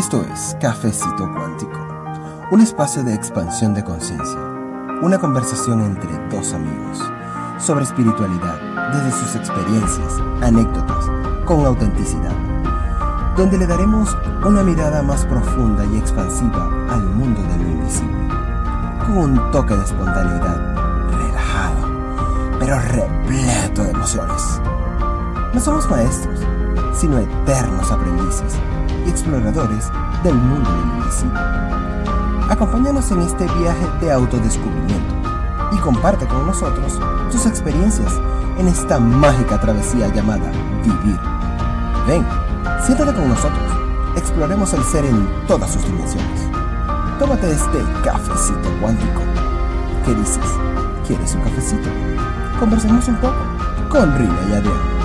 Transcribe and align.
Esto 0.00 0.24
es 0.32 0.56
Cafecito 0.58 1.30
Cuántico, 1.30 1.78
un 2.50 2.62
espacio 2.62 3.04
de 3.04 3.12
expansión 3.12 3.74
de 3.74 3.84
conciencia, 3.84 4.40
una 5.02 5.18
conversación 5.18 5.82
entre 5.82 6.08
dos 6.30 6.54
amigos 6.54 6.98
sobre 7.58 7.84
espiritualidad 7.84 8.58
desde 8.94 9.10
sus 9.12 9.34
experiencias, 9.34 10.14
anécdotas, 10.40 11.04
con 11.44 11.66
autenticidad, 11.66 12.34
donde 13.36 13.58
le 13.58 13.66
daremos 13.66 14.16
una 14.42 14.62
mirada 14.62 15.02
más 15.02 15.26
profunda 15.26 15.84
y 15.84 15.98
expansiva 15.98 16.64
al 16.88 17.04
mundo 17.04 17.42
de 17.42 17.58
lo 17.58 17.70
invisible, 17.70 18.28
con 19.06 19.18
un 19.18 19.50
toque 19.50 19.76
de 19.76 19.84
espontaneidad, 19.84 21.10
relajado, 21.10 22.56
pero 22.58 22.78
repleto 22.78 23.84
de 23.84 23.90
emociones. 23.90 24.62
No 25.52 25.60
somos 25.60 25.90
maestros, 25.90 26.40
sino 26.94 27.18
eternos 27.18 27.92
aprendices 27.92 28.58
exploradores 29.10 29.90
del 30.22 30.34
mundo 30.34 30.70
invisible. 30.96 31.38
Acompáñanos 32.48 33.10
en 33.10 33.20
este 33.20 33.44
viaje 33.58 33.86
de 34.00 34.12
autodescubrimiento 34.12 35.14
y 35.72 35.76
comparte 35.78 36.26
con 36.26 36.46
nosotros 36.46 36.98
tus 37.30 37.46
experiencias 37.46 38.12
en 38.58 38.68
esta 38.68 38.98
mágica 38.98 39.60
travesía 39.60 40.08
llamada 40.08 40.50
vivir. 40.82 41.18
Ven, 42.06 42.26
siéntate 42.84 43.14
con 43.14 43.28
nosotros, 43.28 43.62
exploremos 44.16 44.72
el 44.72 44.82
ser 44.84 45.04
en 45.04 45.28
todas 45.46 45.72
sus 45.72 45.84
dimensiones. 45.84 46.40
Tómate 47.18 47.50
este 47.50 47.78
cafecito 48.02 48.70
cuántico. 48.80 49.20
¿Qué 50.04 50.14
dices? 50.14 50.44
¿Quieres 51.06 51.34
un 51.34 51.42
cafecito? 51.42 51.88
Conversemos 52.58 53.06
un 53.08 53.16
poco 53.16 53.36
con 53.90 54.16
Rina 54.18 54.38
y 54.48 54.52
Adrián. 54.54 54.99